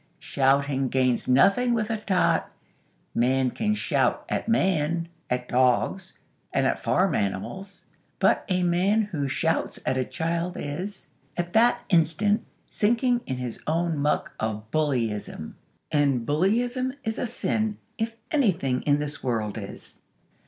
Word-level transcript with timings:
Shouting 0.17 0.89
gains 0.89 1.27
nothing 1.27 1.75
with 1.75 1.91
a 1.91 1.97
tot. 1.97 2.49
Man 3.13 3.51
can 3.51 3.75
shout 3.75 4.25
at 4.29 4.47
Man, 4.49 5.09
at 5.29 5.47
dogs, 5.47 6.17
and 6.51 6.65
at 6.65 6.81
farm 6.81 7.13
animals; 7.13 7.85
but 8.17 8.43
a 8.49 8.63
man 8.63 9.03
who 9.03 9.27
shouts 9.27 9.79
at 9.85 9.97
a 9.99 10.03
child 10.03 10.57
is, 10.59 11.11
at 11.37 11.53
that 11.53 11.81
instant, 11.89 12.43
sinking 12.67 13.21
in 13.27 13.37
his 13.37 13.61
own 13.67 13.95
muck 13.95 14.33
of 14.39 14.71
bullyism; 14.71 15.53
and 15.91 16.25
bullyism 16.25 16.93
is 17.03 17.19
a 17.19 17.27
sin, 17.27 17.77
if 17.99 18.13
anything 18.31 18.81
in 18.87 18.97
this 18.97 19.23
world 19.23 19.55
is. 19.55 20.01